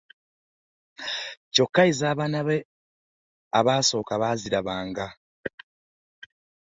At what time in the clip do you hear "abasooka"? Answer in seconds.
3.59-4.13